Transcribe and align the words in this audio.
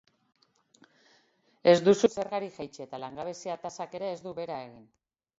Ez 1.73 1.75
duzu 1.87 2.09
zergarik 2.21 2.55
jaitsi 2.61 2.83
eta 2.85 2.99
langabezia-tasak 3.03 3.93
ere 3.99 4.09
ez 4.15 4.17
du 4.23 4.33
bera 4.41 4.57
egin. 4.63 4.89